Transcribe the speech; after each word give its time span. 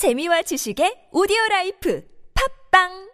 재미와 0.00 0.40
지식의 0.40 1.12
오디오 1.12 1.36
라이프 1.50 2.00
팟빵 2.32 3.12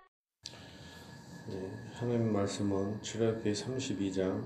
네, 1.49 1.73
하나님 1.95 2.33
말씀은 2.33 3.03
출애굽기 3.03 3.51
32장 3.51 4.45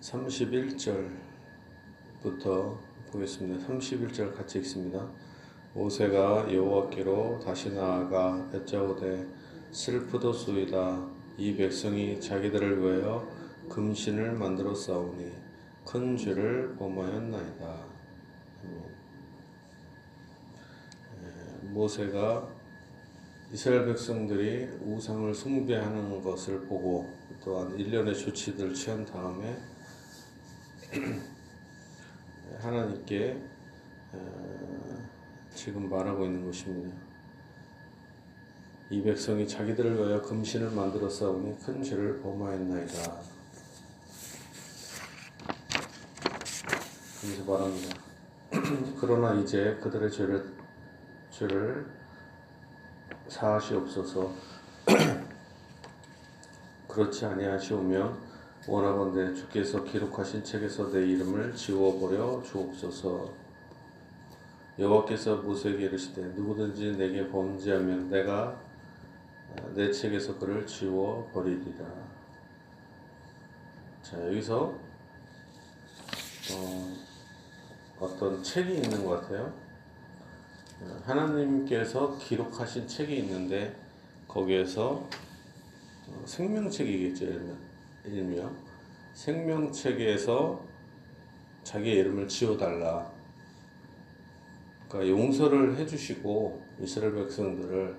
31절부터 0.00 2.78
보겠습니다. 3.12 3.66
31절 3.66 4.34
같이 4.34 4.60
읽습니다. 4.60 5.10
모세가 5.74 6.50
여호와께로 6.50 7.40
다시 7.44 7.70
나아가 7.74 8.48
여짜오되 8.54 9.28
슬프도소이다 9.72 11.06
이 11.36 11.54
백성이 11.54 12.18
자기들을 12.18 12.80
위하여 12.80 13.28
금신을 13.68 14.32
만들었사오니 14.32 15.32
큰 15.84 16.16
죄를 16.16 16.76
범하였나이다. 16.76 17.92
예, 21.72 21.74
모세가 21.74 22.48
이스라엘 23.50 23.86
백성들이 23.86 24.78
우상을 24.84 25.34
숭배하는 25.34 26.22
것을 26.22 26.60
보고 26.66 27.10
또한 27.42 27.78
일련의 27.78 28.14
조치들을 28.16 28.74
취한 28.74 29.04
다음에 29.04 29.56
하나님께 32.60 33.42
어, 34.12 35.08
지금 35.54 35.88
말하고 35.88 36.24
있는 36.24 36.44
것입니다. 36.44 36.94
이 38.90 39.02
백성이 39.02 39.48
자기들을 39.48 39.96
위하여 39.96 40.20
금신을 40.20 40.70
만들어 40.70 41.08
싸우니 41.08 41.58
큰 41.60 41.82
죄를 41.82 42.20
범하였나이다. 42.20 43.20
그래서 47.20 47.44
말합니다. 47.46 47.96
그러나 49.00 49.34
이제 49.40 49.78
그들의 49.82 50.10
죄를 50.10 50.61
죄를 51.42 51.84
사하시옵소서. 53.26 54.32
그렇지 56.86 57.24
아니하시오면 57.26 58.16
원하건대 58.68 59.34
주께서 59.34 59.82
기록하신 59.82 60.44
책에서 60.44 60.92
내 60.92 61.04
이름을 61.08 61.54
지워버려 61.56 62.42
주옵소서. 62.44 63.32
여호와께서 64.78 65.36
모세에게 65.38 65.86
이르시되 65.86 66.22
누구든지 66.28 66.96
내게 66.96 67.28
범죄하면 67.28 68.08
내가 68.08 68.60
내 69.74 69.90
책에서 69.90 70.38
그를 70.38 70.64
지워 70.64 71.28
버리리라. 71.32 71.84
자 74.02 74.26
여기서 74.28 74.74
어, 76.54 76.96
어떤 77.98 78.42
책이 78.42 78.74
있는 78.74 79.04
것 79.04 79.22
같아요. 79.22 79.61
하나님께서 81.04 82.16
기록하신 82.18 82.86
책이 82.86 83.16
있는데 83.18 83.74
거기에서 84.28 85.08
어, 86.08 86.22
생명책이겠죠 86.24 87.26
일명 88.04 88.56
생명책에서 89.12 90.72
자기의 91.62 91.98
이름을 91.98 92.28
지워달라. 92.28 93.10
그러니까 94.88 95.16
용서를 95.16 95.76
해주시고 95.76 96.62
이스라엘 96.80 97.14
백성들을 97.14 97.96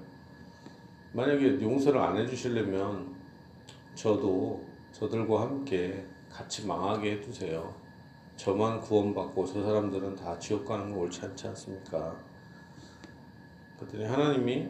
만약에 1.14 1.62
용서를 1.62 2.00
안 2.00 2.18
해주시려면 2.18 3.16
저도 3.96 4.66
저들과 4.92 5.42
함께 5.42 6.06
같이 6.30 6.66
망하게 6.68 7.14
해주세요. 7.14 7.74
저만 8.36 8.82
구원받고 8.82 9.46
저 9.46 9.64
사람들은 9.64 10.16
다 10.16 10.38
지옥 10.40 10.66
가는 10.66 10.92
거 10.92 11.02
옳지 11.02 11.22
않지 11.22 11.48
않습니까? 11.48 12.16
그랬더니 13.80 14.06
하나님이 14.06 14.70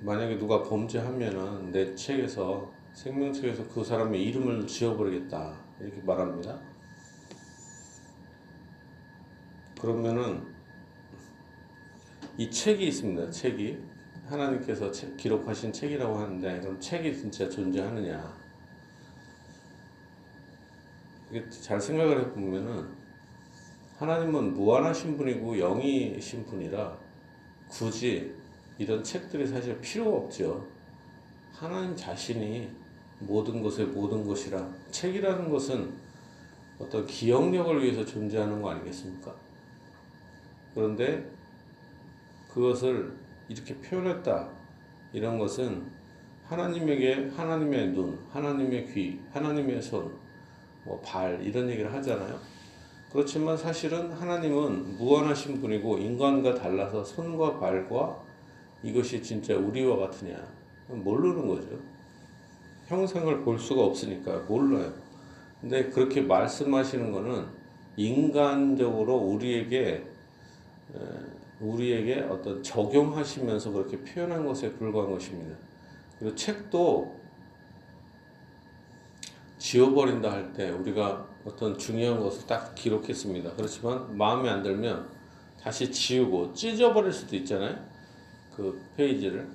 만약에 0.00 0.38
누가 0.38 0.62
범죄하면은 0.62 1.72
내 1.72 1.94
책에서 1.94 2.72
생명 2.92 3.32
책에서 3.32 3.66
그 3.68 3.84
사람의 3.84 4.22
이름을 4.22 4.66
지워버리겠다 4.66 5.58
이렇게 5.80 6.00
말합니다. 6.02 6.58
그러면은 9.80 10.46
이 12.38 12.50
책이 12.50 12.88
있습니다. 12.88 13.30
책이 13.30 13.78
하나님께서 14.26 14.90
책, 14.90 15.16
기록하신 15.16 15.72
책이라고 15.72 16.16
하는데 16.16 16.60
그럼 16.60 16.80
책이 16.80 17.16
진짜 17.16 17.48
존재하느냐? 17.48 18.36
이게 21.30 21.48
잘 21.48 21.80
생각을 21.80 22.20
해보면은 22.20 22.88
하나님은 23.98 24.54
무한하신 24.54 25.16
분이고 25.16 25.58
영이신 25.58 26.44
분이라 26.44 27.05
굳이 27.68 28.34
이런 28.78 29.02
책들이 29.02 29.46
사실 29.46 29.80
필요가 29.80 30.18
없죠. 30.18 30.66
하나님 31.52 31.96
자신이 31.96 32.70
모든 33.20 33.62
것의 33.62 33.86
모든 33.86 34.24
것이라 34.26 34.68
책이라는 34.90 35.48
것은 35.50 35.92
어떤 36.78 37.06
기억력을 37.06 37.82
위해서 37.82 38.04
존재하는 38.04 38.60
거 38.60 38.70
아니겠습니까? 38.70 39.34
그런데 40.74 41.30
그것을 42.52 43.16
이렇게 43.48 43.74
표현했다. 43.76 44.50
이런 45.12 45.38
것은 45.38 45.86
하나님에게 46.44 47.30
하나님의 47.34 47.88
눈, 47.92 48.18
하나님의 48.30 48.92
귀, 48.92 49.20
하나님의 49.32 49.80
손, 49.80 50.12
뭐 50.84 51.00
발 51.00 51.42
이런 51.42 51.68
얘기를 51.70 51.92
하잖아요. 51.92 52.38
그렇지만 53.16 53.56
사실은 53.56 54.12
하나님은 54.12 54.98
무한하신 54.98 55.62
분이고 55.62 55.96
인간과 55.96 56.54
달라서 56.54 57.02
손과 57.02 57.58
발과 57.58 58.22
이것이 58.82 59.22
진짜 59.22 59.56
우리와 59.56 59.96
같으냐 59.96 60.36
모르는 60.88 61.48
거죠. 61.48 61.66
형상을 62.84 63.40
볼 63.40 63.58
수가 63.58 63.84
없으니까 63.84 64.40
몰라요. 64.40 64.92
근데 65.62 65.88
그렇게 65.88 66.20
말씀하시는 66.20 67.10
거는 67.10 67.46
인간적으로 67.96 69.16
우리에게 69.16 70.04
우리에게 71.58 72.20
어떤 72.20 72.62
적용하시면서 72.62 73.72
그렇게 73.72 73.98
표현한 74.04 74.44
것에 74.44 74.74
불과한 74.74 75.10
것입니다. 75.10 75.56
그리고 76.18 76.34
책도 76.34 77.18
지워버린다 79.56 80.30
할 80.30 80.52
때 80.52 80.68
우리가 80.68 81.35
어떤 81.46 81.78
중요한 81.78 82.20
것을 82.20 82.46
딱 82.46 82.74
기록했습니다. 82.74 83.52
그렇지만 83.52 84.16
마음에 84.16 84.48
안 84.50 84.62
들면 84.62 85.08
다시 85.60 85.90
지우고 85.90 86.52
찢어버릴 86.52 87.12
수도 87.12 87.36
있잖아요. 87.36 87.78
그 88.54 88.82
페이지를. 88.96 89.48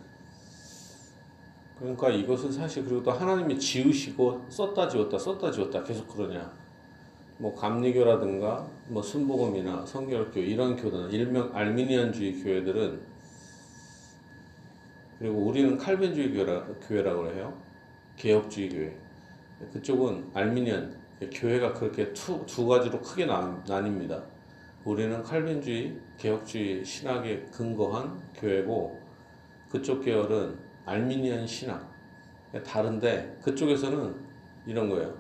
그러니까 1.78 2.10
이것은 2.10 2.52
사실 2.52 2.86
그리고 2.86 3.04
또 3.04 3.12
하나님이 3.12 3.60
지우시고 3.60 4.46
썼다 4.50 4.88
지웠다 4.88 5.18
썼다 5.18 5.52
지웠다 5.52 5.84
계속 5.84 6.08
그러냐. 6.08 6.52
뭐 7.38 7.54
감리교라든가 7.56 8.68
뭐 8.88 9.02
순복음이나 9.02 9.86
성결교 9.86 10.40
이런 10.40 10.76
교단 10.76 11.12
일명 11.12 11.50
알미니안주의 11.54 12.42
교회들은 12.42 13.02
그리고 15.18 15.38
우리는 15.40 15.78
칼빈주의 15.78 16.32
교회라, 16.32 16.66
교회라고 16.88 17.28
해요. 17.32 17.62
개혁주의 18.16 18.70
교회. 18.70 18.98
그쪽은 19.74 20.30
알미니안 20.34 21.01
교회가 21.30 21.74
그렇게 21.74 22.12
두, 22.14 22.44
두 22.46 22.66
가지로 22.68 23.00
크게 23.02 23.26
나, 23.26 23.64
나뉩니다. 23.66 24.24
우리는 24.84 25.22
칼빈주의, 25.22 26.00
개혁주의 26.18 26.84
신학에 26.84 27.46
근거한 27.52 28.20
교회고 28.36 29.00
그쪽 29.70 30.04
계열은 30.04 30.58
알미니안 30.86 31.46
신학. 31.46 31.92
다른데 32.66 33.40
그쪽에서는 33.44 34.16
이런 34.66 34.90
거예요. 34.90 35.16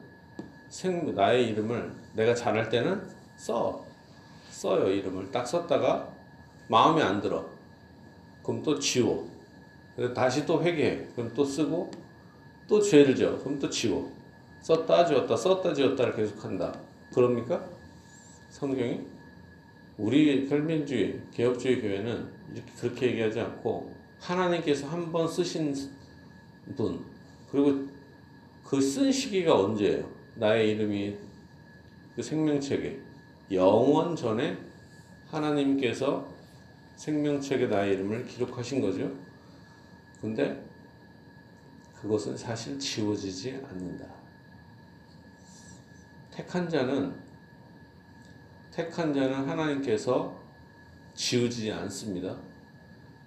생, 0.69 1.13
나의 1.13 1.49
이름을 1.49 1.93
내가 2.13 2.33
잘할 2.33 2.69
때는 2.69 3.07
써. 3.35 3.85
써요, 4.49 4.89
이름을. 4.89 5.31
딱 5.31 5.45
썼다가 5.45 6.11
마음에 6.67 7.01
안 7.01 7.21
들어. 7.21 7.45
그럼 8.43 8.61
또 8.61 8.77
지워. 8.79 9.29
다시 10.15 10.45
또 10.45 10.61
회개해. 10.61 11.07
그럼 11.15 11.31
또 11.33 11.45
쓰고 11.45 11.89
또 12.67 12.81
죄를 12.81 13.15
져. 13.15 13.37
그럼 13.39 13.59
또 13.59 13.69
지워. 13.69 14.11
썼다 14.61 15.05
지웠다 15.05 15.35
썼다 15.35 15.73
지웠다를 15.73 16.15
계속한다. 16.15 16.79
그럽니까? 17.13 17.67
성경이? 18.49 19.01
우리 19.97 20.47
혈민주의, 20.49 21.21
개혁주의 21.31 21.81
교회는 21.81 22.29
이렇게 22.53 22.71
그렇게 22.79 23.07
얘기하지 23.07 23.39
않고 23.39 23.93
하나님께서 24.19 24.87
한 24.87 25.11
번 25.11 25.27
쓰신 25.27 25.73
분 26.75 27.03
그리고 27.51 27.87
그 28.63 28.79
쓴 28.79 29.11
시기가 29.11 29.59
언제예요? 29.59 30.09
나의 30.35 30.71
이름이 30.71 31.17
그 32.15 32.21
생명책에 32.23 32.99
영원 33.51 34.15
전에 34.15 34.57
하나님께서 35.27 36.27
생명책에 36.95 37.67
나의 37.67 37.93
이름을 37.95 38.25
기록하신 38.27 38.79
거죠. 38.81 39.11
근데 40.21 40.63
그것은 41.99 42.37
사실 42.37 42.79
지워지지 42.79 43.59
않는다. 43.69 44.20
택한 46.31 46.67
자는 46.67 47.13
택한 48.71 49.13
자는 49.13 49.47
하나님께서 49.47 50.39
지우지 51.13 51.71
않습니다. 51.71 52.37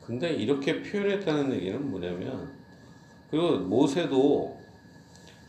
근데 0.00 0.32
이렇게 0.32 0.82
표현했다는 0.82 1.52
얘기는 1.52 1.90
뭐냐면 1.90 2.52
그리고 3.30 3.58
모세도 3.58 4.58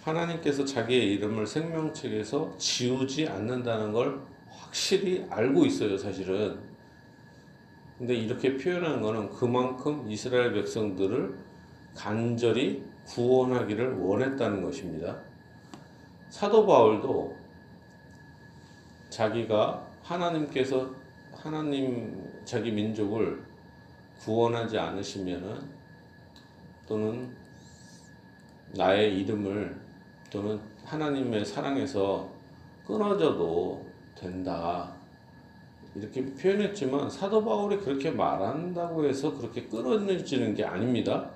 하나님께서 0.02 0.64
자기의 0.66 1.14
이름을 1.14 1.48
생명책에서 1.48 2.58
지우지 2.58 3.28
않는다는 3.28 3.92
걸 3.92 4.22
확실히 4.50 5.26
알고 5.30 5.66
있어요, 5.66 5.98
사실은. 5.98 6.60
근데 7.98 8.14
이렇게 8.14 8.58
표현한 8.58 9.02
거는 9.02 9.30
그만큼 9.30 10.10
이스라엘 10.10 10.54
백성들을 10.54 11.38
간절히 11.96 12.84
구원하기를 13.06 13.98
원했다는 13.98 14.62
것입니다. 14.64 15.22
사도 16.30 16.66
바울도 16.66 17.45
자기가 19.16 19.88
하나님께서 20.04 20.94
하나님 21.32 22.22
자기 22.44 22.70
민족을 22.70 23.42
구원하지 24.20 24.78
않으시면은 24.78 25.62
또는 26.86 27.34
나의 28.74 29.18
이름을 29.22 29.80
또는 30.30 30.60
하나님의 30.84 31.46
사랑에서 31.46 32.30
끊어져도 32.86 33.86
된다. 34.16 34.94
이렇게 35.96 36.26
표현했지만 36.34 37.10
사도 37.10 37.44
바울이 37.44 37.78
그렇게 37.78 38.12
말한다고 38.12 39.06
해서 39.06 39.34
그렇게 39.38 39.66
끊어지는 39.68 40.54
게 40.54 40.66
아닙니다. 40.66 41.32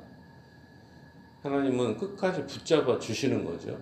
하나님은 1.43 1.95
끝까지 1.95 2.45
붙잡아 2.45 2.99
주시는 2.99 3.45
거죠. 3.45 3.79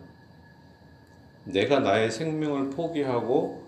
내가 1.46 1.80
나의 1.80 2.12
생명을 2.12 2.70
포기하고 2.70 3.67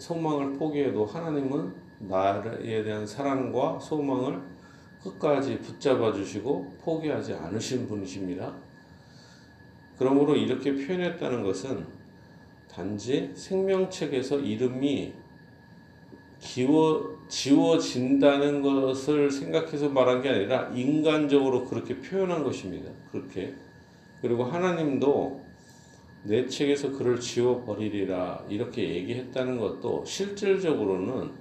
소망을 0.00 0.54
포기해도 0.54 1.04
하나님은 1.04 1.72
나에 2.00 2.82
대한 2.82 3.06
사랑과 3.06 3.78
소망을 3.78 4.40
끝까지 5.02 5.58
붙잡아 5.60 6.12
주시고 6.12 6.76
포기하지 6.80 7.34
않으신 7.34 7.86
분이십니다. 7.86 8.54
그러므로 9.98 10.34
이렇게 10.34 10.74
표현했다는 10.74 11.42
것은 11.42 11.86
단지 12.68 13.30
생명책에서 13.34 14.38
이름이 14.38 15.12
기워, 16.38 17.18
지워진다는 17.28 18.62
것을 18.62 19.30
생각해서 19.30 19.90
말한 19.90 20.22
게 20.22 20.30
아니라 20.30 20.70
인간적으로 20.74 21.66
그렇게 21.66 21.98
표현한 21.98 22.42
것입니다. 22.42 22.90
그렇게. 23.12 23.54
그리고 24.22 24.44
하나님도 24.44 25.49
내 26.22 26.46
책에서 26.46 26.90
그를 26.92 27.18
지워버리리라 27.18 28.44
이렇게 28.48 28.88
얘기했다는 28.88 29.58
것도 29.58 30.04
실질적으로는 30.04 31.32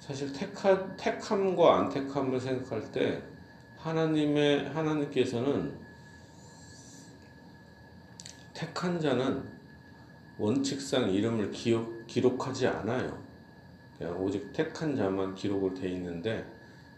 사실 0.00 0.32
택하, 0.32 0.96
택함과 0.96 1.78
안 1.78 1.88
택함을 1.88 2.40
생각할 2.40 2.92
때 2.92 3.22
하나님의 3.78 4.70
하나님께서는 4.70 5.72
택한 8.54 9.00
자는 9.00 9.42
원칙상 10.38 11.10
이름을 11.10 11.50
기록, 11.50 12.06
기록하지 12.06 12.66
않아요. 12.66 13.22
오직 14.18 14.52
택한 14.52 14.96
자만 14.96 15.34
기록을 15.34 15.74
돼 15.74 15.88
있는데 15.90 16.44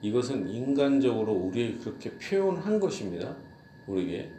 이것은 0.00 0.49
인간적으로 0.49 1.32
우리에게 1.32 1.78
그렇게 1.78 2.11
표현한 2.19 2.81
것입니다. 2.81 3.37
우리에게 3.87 4.32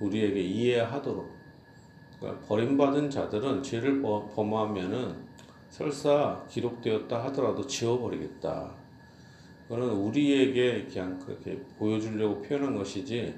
우리에게 0.00 0.40
이해하도록. 0.40 1.36
그러니까 2.18 2.46
버림받은 2.46 3.10
자들은 3.10 3.62
죄를 3.62 4.02
범하면은 4.02 5.26
설사 5.68 6.44
기록되었다 6.48 7.24
하더라도 7.24 7.66
지워버리겠다. 7.66 8.74
그거는 9.68 9.88
우리에게 9.90 10.86
그냥 10.86 11.18
그렇게 11.18 11.58
보여주려고 11.78 12.40
표현한 12.40 12.76
것이지 12.76 13.36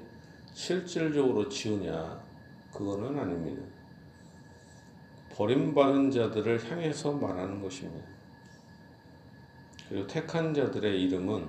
실질적으로 0.53 1.49
지우냐 1.49 2.21
그거는 2.73 3.17
아닙니다. 3.17 3.63
버림받은 5.31 6.11
자들을 6.11 6.69
향해서 6.69 7.13
말하는 7.13 7.61
것입니다. 7.61 8.05
그리고 9.87 10.05
택한 10.05 10.53
자들의 10.53 11.01
이름은 11.03 11.47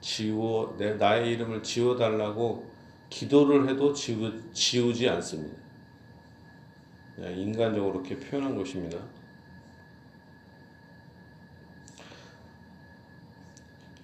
지워 0.00 0.74
내 0.78 0.94
나의 0.94 1.32
이름을 1.32 1.62
지워 1.62 1.96
달라고 1.96 2.68
기도를 3.10 3.68
해도 3.68 3.92
지우, 3.92 4.32
지우 4.52 4.94
지 4.94 5.08
않습니다. 5.08 5.58
인간적으로 7.18 8.00
이렇게 8.00 8.16
표현한 8.18 8.56
것입니다. 8.56 8.98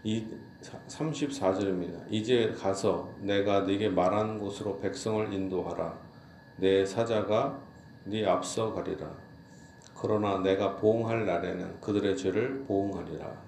이 0.05 0.27
34절입니다. 0.61 2.05
이제 2.11 2.53
가서 2.53 3.13
내가 3.21 3.63
네게 3.63 3.89
말한 3.89 4.39
곳으로 4.39 4.79
백성을 4.81 5.33
인도하라. 5.33 5.99
내 6.59 6.85
사자가 6.85 7.61
네 8.05 8.27
앞서 8.27 8.73
가리라. 8.73 9.11
그러나 9.95 10.39
내가 10.39 10.77
보응할 10.77 11.25
날에는 11.25 11.81
그들의 11.81 12.17
죄를 12.17 12.65
보응하리라. 12.65 13.46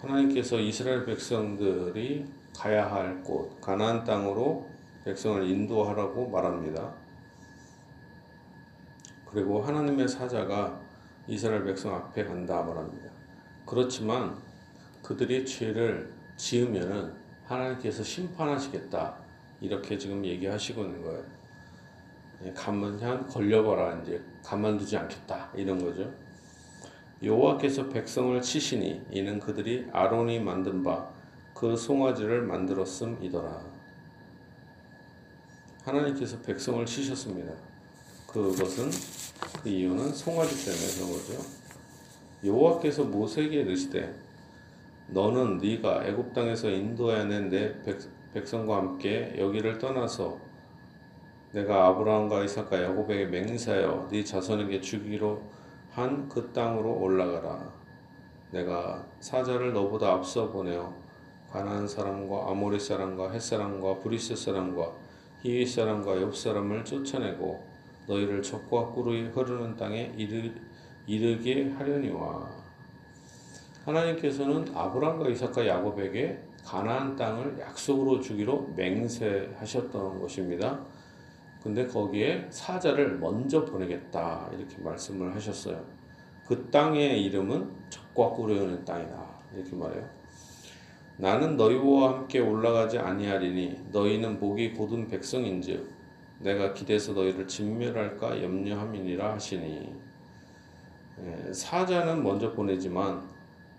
하나님께서 0.00 0.58
이스라엘 0.58 1.04
백성들이 1.04 2.26
가야 2.56 2.90
할 2.90 3.22
곳, 3.22 3.60
가나안 3.60 4.04
땅으로 4.04 4.68
백성을 5.04 5.46
인도하라고 5.48 6.28
말합니다. 6.28 6.94
그리고 9.26 9.62
하나님의 9.62 10.08
사자가 10.08 10.80
이스라엘 11.26 11.64
백성 11.64 11.94
앞에 11.94 12.24
간다 12.24 12.62
말합니다. 12.62 13.10
그렇지만 13.66 14.36
그들이 15.02 15.44
죄를 15.46 16.12
지으면은 16.36 17.14
하나님께서 17.44 18.02
심판하시겠다. 18.02 19.16
이렇게 19.60 19.98
지금 19.98 20.24
얘기하시고 20.24 20.82
있는 20.82 21.02
거예요. 21.02 21.24
예, 22.42 22.52
가만 22.52 23.26
걸려봐라 23.26 24.00
이제 24.00 24.22
가만두지 24.42 24.96
않겠다 24.96 25.50
이런 25.54 25.78
거죠. 25.78 26.10
여호와께서 27.22 27.88
백성을 27.88 28.40
치시니 28.40 29.02
이는 29.10 29.38
그들이 29.38 29.86
아론이 29.92 30.40
만든 30.40 30.82
바 30.82 31.20
그 31.60 31.76
송아지를 31.76 32.40
만들었음이더라. 32.42 33.62
하나님께서 35.84 36.40
백성을 36.40 36.86
치셨습니다. 36.86 37.52
그것은 38.26 38.90
그 39.62 39.68
이유는 39.68 40.14
송아지 40.14 40.64
때문에 40.64 40.94
그런 40.94 41.12
거죠. 41.12 41.50
여호와께서 42.42 43.04
모세에게 43.04 43.60
이르시되 43.60 44.14
너는 45.08 45.58
네가 45.58 46.06
애굽 46.06 46.32
땅에서 46.32 46.70
인도해낸 46.70 47.50
내 47.50 47.74
백성과 48.32 48.76
함께 48.76 49.34
여기를 49.36 49.76
떠나서 49.78 50.38
내가 51.52 51.88
아브라함과 51.88 52.44
이삭과 52.44 52.82
야곱에게 52.84 53.26
맹세하여 53.26 54.08
네 54.10 54.24
자손에게 54.24 54.80
주기로 54.80 55.42
한 55.90 56.28
그 56.28 56.52
땅으로 56.52 57.00
올라가라. 57.00 57.72
내가 58.52 59.04
사자를 59.18 59.72
너보다 59.72 60.12
앞서 60.12 60.50
보내어 60.50 60.92
가나안 61.50 61.86
사람과 61.86 62.50
아모리 62.50 62.78
사람과 62.78 63.30
헷 63.30 63.40
사람과 63.40 63.98
브리스 63.98 64.36
사람과 64.36 64.92
히위 65.42 65.66
사람과 65.66 66.20
여부스 66.22 66.36
사람을 66.36 66.84
쫓아내고 66.84 67.64
너희를 68.06 68.42
젖과 68.42 68.86
꿀이 68.92 69.28
흐르는 69.28 69.76
땅에 69.76 70.12
이르, 70.16 70.52
이르게 71.06 71.70
하려니와 71.70 72.48
하나님께서는 73.84 74.66
아브라함과 74.74 75.28
이삭과 75.28 75.66
야곱에게 75.66 76.40
가나안 76.64 77.16
땅을 77.16 77.58
약속으로 77.58 78.20
주기로 78.20 78.72
맹세하셨던 78.76 80.20
것입니다. 80.20 80.80
근데 81.62 81.86
거기에 81.86 82.46
사자를 82.50 83.18
먼저 83.18 83.64
보내겠다 83.64 84.50
이렇게 84.56 84.78
말씀을 84.78 85.34
하셨어요. 85.34 85.84
그 86.46 86.70
땅의 86.70 87.22
이름은 87.24 87.70
적과 87.90 88.30
꿀이 88.30 88.84
땅이다 88.84 89.38
이렇게 89.54 89.76
말해요. 89.76 90.08
나는 91.18 91.56
너희와 91.56 92.14
함께 92.14 92.38
올라가지 92.38 92.98
아니하리니 92.98 93.88
너희는 93.92 94.38
복이 94.38 94.72
고든 94.72 95.06
백성인즉 95.08 95.90
내가 96.40 96.72
기대서 96.72 97.12
너희를 97.12 97.46
진멸할까 97.46 98.42
염려함이니라 98.42 99.34
하시니 99.34 99.94
예, 101.22 101.52
사자는 101.52 102.22
먼저 102.22 102.50
보내지만 102.52 103.22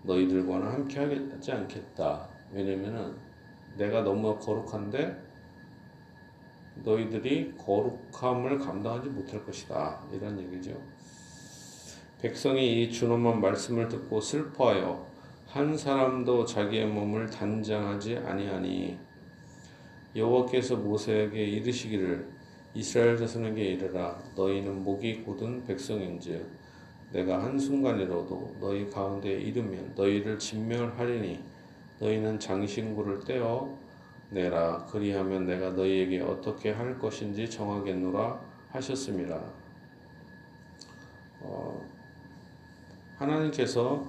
너희들과는 0.04 0.66
함께 0.68 1.00
하지 1.00 1.50
않겠다. 1.50 2.28
왜냐면은 2.52 3.16
내가 3.76 4.02
너무 4.02 4.38
거룩한데 4.38 5.31
너희들이 6.76 7.54
거룩함을 7.58 8.58
감당하지 8.58 9.10
못할 9.10 9.44
것이다. 9.44 10.00
이런 10.12 10.38
얘기죠. 10.40 10.80
백성이 12.20 12.82
이 12.82 12.90
준엄한 12.90 13.40
말씀을 13.40 13.88
듣고 13.88 14.20
슬퍼하여 14.20 15.06
한 15.46 15.76
사람도 15.76 16.44
자기의 16.46 16.86
몸을 16.86 17.28
단장하지 17.28 18.16
아니하니 18.18 18.98
여호와께서 20.14 20.76
모세에게 20.76 21.44
이르시기를 21.44 22.28
이스라엘 22.74 23.18
자손에게 23.18 23.62
이르라 23.62 24.18
너희는 24.34 24.82
목이 24.82 25.22
곧은 25.22 25.64
백성인즉 25.64 26.48
내가 27.12 27.42
한순간이라도 27.42 28.56
너희 28.60 28.88
가운데 28.88 29.32
이르면 29.32 29.92
너희를 29.94 30.38
진멸하리니 30.38 31.40
너희는 32.00 32.38
장신구를 32.38 33.20
떼어 33.24 33.76
내라 34.32 34.86
그리하면 34.86 35.46
내가 35.46 35.70
너희에게 35.70 36.20
어떻게 36.20 36.70
할 36.70 36.98
것인지 36.98 37.48
정하겠노라 37.48 38.40
하셨습니다. 38.70 39.40
어, 41.40 41.86
하나님께서 43.18 44.06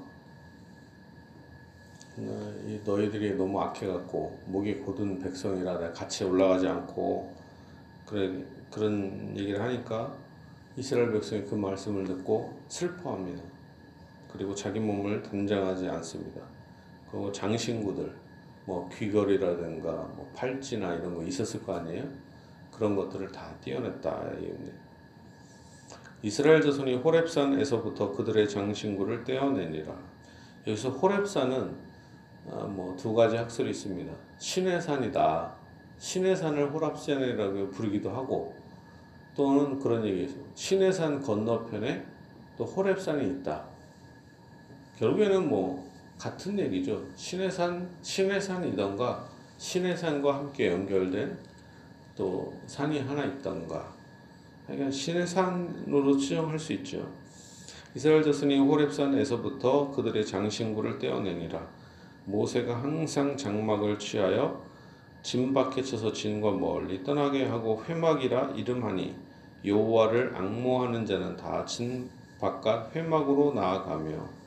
어, 2.15 2.53
너희들이 2.85 3.35
너무 3.35 3.59
악해갖고 3.59 4.39
목이 4.45 4.75
곧은 4.75 5.19
백성이라 5.19 5.91
같이 5.91 6.23
올라가지 6.23 6.67
않고 6.67 7.35
그래, 8.05 8.45
그런 8.71 9.35
얘기를 9.37 9.61
하니까 9.61 10.15
이스라엘 10.77 11.11
백성이 11.11 11.43
그 11.43 11.55
말씀을 11.55 12.05
듣고 12.05 12.57
슬퍼합니다. 12.67 13.43
그리고 14.31 14.55
자기 14.55 14.79
몸을 14.79 15.21
단장하지 15.21 15.87
않습니다. 15.89 16.41
그리고 17.11 17.31
장신구들, 17.31 18.22
뭐 18.65 18.89
귀걸이라든가 18.93 19.91
뭐 19.91 20.31
팔찌나 20.35 20.93
이런 20.93 21.15
거 21.15 21.23
있었을 21.23 21.63
거 21.63 21.75
아니에요? 21.75 22.05
그런 22.71 22.95
것들을 22.95 23.31
다 23.31 23.53
떼어냈다. 23.61 24.31
이스라엘 26.21 26.61
자손이 26.61 26.95
호렙산에서부터 26.95 28.13
그들의 28.13 28.47
장신구를 28.47 29.23
떼어내니라. 29.23 29.93
여기서 30.65 30.89
호렙산은 30.89 31.93
어, 32.45 32.65
뭐두 32.67 33.13
가지 33.13 33.35
학설이 33.35 33.69
있습니다. 33.69 34.11
신의 34.37 34.81
산이다. 34.81 35.53
신의 35.97 36.35
산을 36.35 36.73
호랍산이라고 36.73 37.69
부르기도 37.69 38.09
하고 38.09 38.55
또는 39.35 39.79
그런 39.79 40.05
얘기죠. 40.05 40.35
신의 40.53 40.93
산 40.93 41.21
건너편에 41.21 42.05
또 42.57 42.65
호렙산이 42.65 43.39
있다. 43.39 43.65
결국에는 44.97 45.49
뭐 45.49 45.89
같은 46.17 46.57
얘기죠. 46.59 47.03
신의 47.15 47.51
산, 47.51 47.89
신의 48.01 48.39
산이던가 48.41 49.27
신의 49.57 49.95
산과 49.97 50.35
함께 50.35 50.71
연결된 50.71 51.37
또 52.15 52.53
산이 52.67 52.99
하나 52.99 53.23
있던가. 53.25 53.93
그러니까 54.65 54.91
신의 54.91 55.25
산으로 55.27 56.17
추정할 56.17 56.57
수 56.59 56.73
있죠. 56.73 57.07
이스라엘 57.95 58.23
자손이 58.23 58.57
호렙산에서부터 58.57 59.91
그들의 59.91 60.25
장신구를 60.25 60.99
떼어내니라. 60.99 61.65
모세가 62.25 62.81
항상 62.81 63.35
장막을 63.37 63.99
취하여 63.99 64.63
진 65.21 65.53
밖에 65.53 65.81
쳐서 65.81 66.11
진과 66.11 66.51
멀리 66.51 67.03
떠나게 67.03 67.45
하고 67.45 67.83
회막이라 67.87 68.51
이름하니 68.55 69.15
여호와를 69.65 70.35
악모하는 70.35 71.05
자는 71.05 71.37
다 71.37 71.65
진 71.65 72.09
바깥 72.39 72.93
회막으로 72.93 73.53
나아가며 73.53 74.42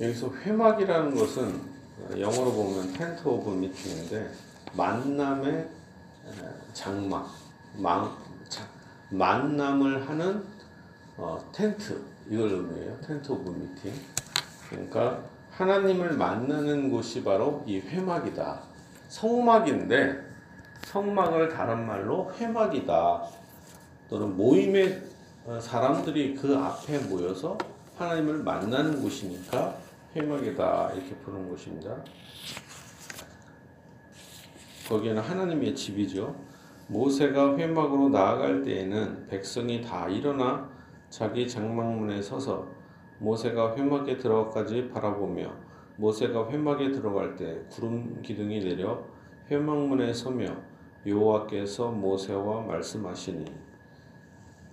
여기서 0.00 0.32
회막이라는 0.32 1.14
것은 1.14 1.60
영어로 2.18 2.52
보면 2.52 2.92
tent 2.94 3.28
of 3.28 3.50
meeting인데 3.50 4.30
만남의 4.72 5.68
장막, 6.72 7.30
망, 7.76 8.16
만남을 9.10 10.08
하는 10.08 10.44
어, 11.16 11.38
텐트 11.52 12.00
이걸 12.30 12.50
의미해요. 12.50 12.96
tent 13.00 13.30
of 13.32 13.50
meeting. 13.50 13.92
그러니까 14.70 15.22
하나님을 15.50 16.12
만나는 16.12 16.90
곳이 16.90 17.22
바로 17.22 17.62
이 17.66 17.80
회막이다. 17.80 18.60
성막인데 19.08 20.30
성막을 20.84 21.50
다른 21.50 21.86
말로 21.86 22.32
회막이다. 22.38 23.24
또는 24.08 24.36
모임의 24.36 25.02
어, 25.44 25.58
사람들이 25.60 26.36
그 26.36 26.56
앞에 26.56 26.98
모여서 27.00 27.58
하나님을 27.98 28.38
만나는 28.38 29.02
곳이니까 29.02 29.76
회막이다 30.14 30.92
이렇게 30.94 31.14
부르는 31.16 31.48
곳입니다. 31.48 32.04
거기에는 34.88 35.22
하나님의 35.22 35.74
집이죠. 35.74 36.34
모세가 36.88 37.56
회막으로 37.56 38.08
나아갈 38.08 38.62
때에는 38.62 39.28
백성이 39.28 39.80
다 39.80 40.08
일어나 40.08 40.68
자기 41.08 41.46
장막문에 41.48 42.20
서서 42.20 42.66
모세가 43.20 43.76
회막에 43.76 44.16
들어가까지 44.16 44.88
바라보며 44.88 45.52
모세가 45.96 46.50
회막에 46.50 46.90
들어갈 46.90 47.36
때 47.36 47.62
구름 47.70 48.20
기둥이 48.22 48.60
내려 48.60 49.04
회막문에 49.50 50.12
서며 50.12 50.56
여호와께서 51.06 51.90
모세와 51.90 52.62
말씀하시니 52.62 53.44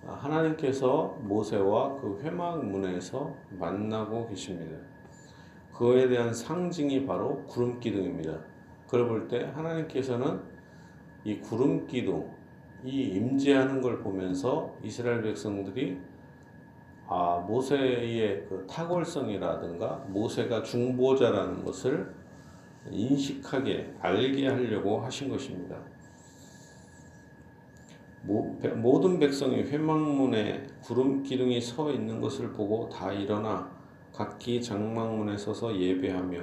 아, 0.08 0.14
하나님께서 0.14 1.18
모세와 1.22 2.00
그 2.00 2.20
회막문에서 2.24 3.36
만나고 3.52 4.28
계십니다. 4.28 4.78
그에 5.78 6.08
대한 6.08 6.34
상징이 6.34 7.06
바로 7.06 7.44
구름 7.46 7.80
기둥입니다. 7.80 8.40
그걸 8.86 9.08
볼 9.08 9.28
때 9.28 9.44
하나님께서는 9.54 10.42
이 11.24 11.40
구름 11.40 11.86
기둥, 11.86 12.32
이 12.84 13.04
임재하는 13.04 13.82
걸 13.82 14.00
보면서 14.00 14.76
이스라엘 14.84 15.22
백성들이 15.22 16.00
아, 17.10 17.46
모세의 17.48 18.46
그 18.50 18.66
탁월성이라든가 18.68 20.06
모세가 20.10 20.64
중보자라는 20.64 21.64
것을 21.64 22.14
인식하게 22.90 23.94
알게 24.00 24.48
하려고 24.48 25.00
하신 25.02 25.30
것입니다. 25.30 25.78
모든 28.24 29.20
백성이 29.20 29.64
회막문에 29.64 30.68
구름 30.82 31.24
기둥이 31.24 31.62
서 31.62 31.92
있는 31.92 32.20
것을 32.20 32.52
보고 32.52 32.90
다 32.90 33.14
일어나 33.14 33.77
각기 34.18 34.60
장막문에 34.60 35.38
서서 35.38 35.78
예배하며 35.78 36.42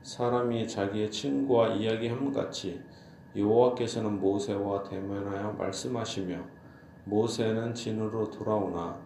사람이 0.00 0.66
자기의 0.66 1.10
친구와 1.10 1.68
이야기함 1.68 2.32
같이 2.32 2.82
여호와께서는 3.36 4.18
모세와 4.18 4.84
대면하여 4.84 5.52
말씀하시며 5.52 6.42
모세는 7.04 7.74
진으로 7.74 8.30
돌아오나 8.30 8.98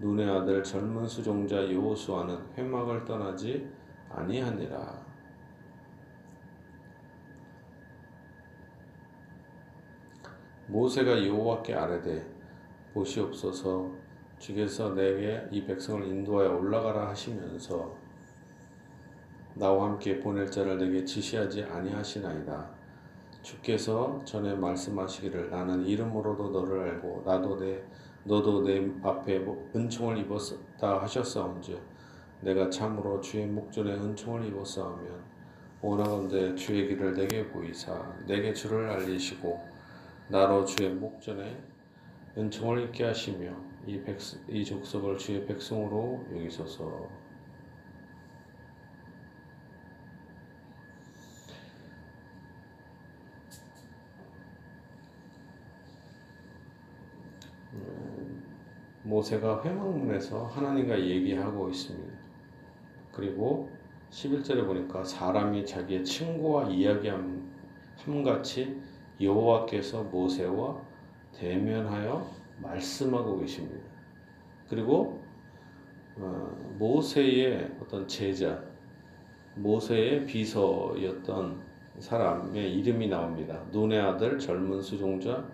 눈의 0.00 0.28
아들 0.28 0.62
젊은 0.62 1.06
수종자 1.08 1.56
여호수아는 1.72 2.36
회막을 2.58 3.06
떠나지 3.06 3.66
아니하니라. 4.10 5.06
모세가 10.66 11.26
여호와께 11.26 11.72
아뢰되 11.72 12.22
보시옵소서 12.92 14.01
주께서 14.42 14.92
내게 14.92 15.46
이 15.52 15.64
백성을 15.64 16.04
인도하여 16.04 16.56
올라가라 16.56 17.10
하시면서 17.10 17.94
나와 19.54 19.84
함께 19.86 20.18
보낼 20.18 20.50
자를 20.50 20.78
내게 20.78 21.04
지시하지 21.04 21.62
아니하시나이다. 21.62 22.70
주께서 23.42 24.20
전에 24.24 24.54
말씀하시기를 24.54 25.50
나는 25.50 25.86
이름으로도 25.86 26.50
너를 26.50 26.90
알고 26.90 27.22
나도 27.24 27.60
내 27.60 27.84
너도 28.24 28.64
내 28.64 28.84
앞에 29.04 29.46
은총을 29.76 30.18
입었다 30.18 31.00
하셨사온즉 31.02 31.80
내가 32.40 32.68
참으로 32.68 33.20
주의 33.20 33.46
목전에 33.46 33.92
은총을 33.92 34.44
입었사오면 34.46 35.22
원하건대 35.82 36.56
주의 36.56 36.88
길을 36.88 37.14
내게 37.14 37.46
보이사 37.48 37.94
내게 38.26 38.52
주를 38.52 38.90
알리시고 38.90 39.60
나로 40.28 40.64
주의 40.64 40.90
목전에 40.90 41.62
은총을 42.36 42.82
입게 42.82 43.04
하시며 43.04 43.71
이, 43.86 44.00
백, 44.00 44.18
이 44.48 44.64
족속을 44.64 45.18
주의 45.18 45.44
백성으로 45.44 46.24
여기소서 46.34 47.08
모세가 59.02 59.62
회막문에서 59.64 60.46
하나님과 60.46 60.98
얘기하고 61.00 61.68
있습니다. 61.68 62.12
그리고 63.12 63.68
11절에 64.10 64.64
보니까 64.64 65.04
사람이 65.04 65.66
자기의 65.66 66.04
친구와 66.04 66.68
이야기함 66.68 67.50
같이 68.24 68.80
여호와께서 69.20 70.04
모세와 70.04 70.80
대면하여 71.34 72.41
말씀하고 72.62 73.38
계십니다. 73.40 73.84
그리고 74.68 75.20
어, 76.16 76.74
모세의 76.78 77.72
어떤 77.80 78.06
제자, 78.06 78.62
모세의 79.54 80.26
비서였던 80.26 81.60
사람의 81.98 82.74
이름이 82.74 83.08
나옵니다. 83.08 83.62
눈의 83.70 84.00
아들 84.00 84.38
젊은 84.38 84.80
수종자 84.80 85.46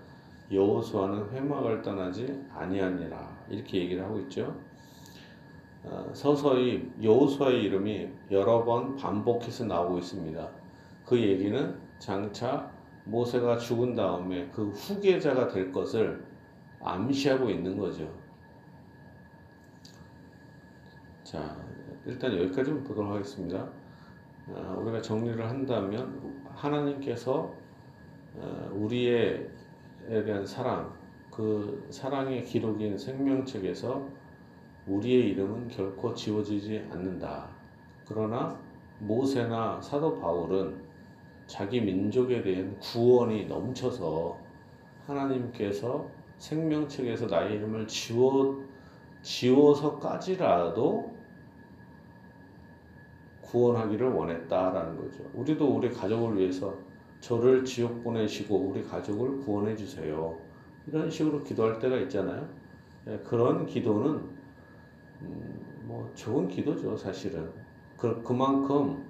여호수아는 0.53 1.31
회막을 1.31 1.83
떠나지 1.83 2.43
아니하니라. 2.55 3.47
이렇게 3.51 3.79
얘기를 3.79 4.03
하고 4.03 4.19
있죠. 4.21 4.57
어, 5.85 6.11
서서히 6.13 6.91
여호수아의 7.03 7.63
이름이 7.65 8.09
여러 8.31 8.65
번 8.65 8.97
반복해서 8.97 9.65
나오고 9.65 9.99
있습니다. 9.99 10.49
그 11.05 11.19
얘기는 11.21 11.77
장차 11.99 12.71
모세가 13.05 13.59
죽은 13.59 13.95
다음에 13.95 14.49
그 14.53 14.69
후계자가 14.71 15.49
될 15.49 15.73
것을 15.73 16.23
암시하고 16.83 17.51
있는 17.51 17.77
거죠. 17.77 18.09
자, 21.25 21.57
일단 22.07 22.33
여기까지만 22.39 22.85
보도록 22.85 23.13
하겠습니다. 23.13 23.69
아, 24.55 24.75
우리가 24.79 25.03
정리를 25.03 25.47
한다면 25.47 26.43
하나님께서 26.55 27.55
어, 28.37 28.71
우리에 28.73 29.47
대한 30.09 30.47
사랑, 30.47 30.93
그 31.31 31.87
사랑의 31.91 32.45
기록인 32.45 32.97
생명책에서 32.97 34.09
우리의 34.87 35.31
이름은 35.31 35.69
결코 35.69 36.15
지워지지 36.15 36.89
않는다. 36.91 37.49
그러나 38.07 38.59
모세나 39.01 39.81
사도 39.83 40.19
바울은 40.19 40.83
자기 41.47 41.81
민족에 41.81 42.43
대한 42.43 42.79
구원이 42.79 43.47
넘쳐서 43.47 44.39
하나님께서 45.07 46.09
생명 46.39 46.89
책에서 46.89 47.27
나의 47.27 47.57
이름을 47.57 47.87
지워 47.87 48.65
지워서까지라도 49.23 51.17
구원하기를 53.43 54.13
원했다라는 54.13 54.97
거죠. 54.97 55.25
우리도 55.35 55.77
우리 55.77 55.91
가족을 55.91 56.39
위해서 56.39 56.77
저를 57.21 57.65
지옥 57.65 58.05
보내시고 58.05 58.57
우리 58.57 58.85
가족을 58.85 59.39
구원해 59.39 59.75
주세요. 59.75 60.39
이런 60.87 61.11
식으로 61.11 61.43
기도할 61.43 61.79
때가 61.79 61.97
있잖아요. 61.99 62.49
예, 63.09 63.19
그런 63.19 63.67
기도는 63.67 64.39
음, 65.23 65.83
뭐 65.85 66.11
좋은 66.15 66.47
기도죠, 66.49 66.97
사실은. 66.97 67.51
그, 67.97 68.23
그만큼 68.23 69.05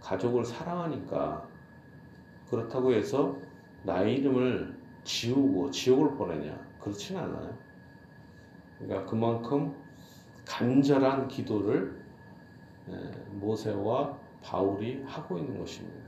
가족을 0.00 0.44
사랑하니까 0.44 1.48
그렇다고 2.50 2.92
해서 2.92 3.38
나의 3.84 4.16
이름을 4.16 4.76
지우고 5.04 5.70
지옥을 5.70 6.16
보내냐? 6.16 6.73
그렇진 6.84 7.16
않아요. 7.16 7.56
그러니까 8.78 9.10
그만큼 9.10 9.74
간절한 10.46 11.28
기도를 11.28 12.04
예, 12.90 12.92
모세와 13.32 14.18
바울이 14.42 15.02
하고 15.04 15.38
있는 15.38 15.58
것입니다. 15.58 16.04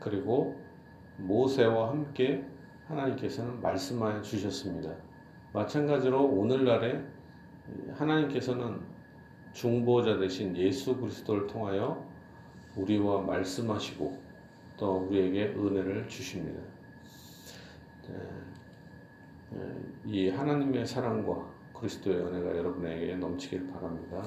그리고 0.00 0.60
모세와 1.18 1.90
함께 1.90 2.44
하나님께서는 2.88 3.60
말씀하여 3.60 4.20
주셨습니다. 4.20 4.92
마찬가지로 5.52 6.24
오늘날에 6.24 7.00
하나님께서는 7.92 8.80
중보자 9.52 10.18
대신 10.18 10.56
예수 10.56 10.96
그리스도를 10.96 11.46
통하여 11.46 12.04
우리와 12.76 13.22
말씀하시고 13.22 14.20
또 14.76 14.96
우리에게 15.06 15.54
은혜를 15.56 16.08
주십니다. 16.08 16.73
예, 18.12 19.74
이 20.04 20.28
하나님의 20.28 20.86
사랑과 20.86 21.48
그리스도의 21.72 22.18
은혜가 22.18 22.56
여러분에게 22.56 23.16
넘치길 23.16 23.66
바랍니다. 23.68 24.22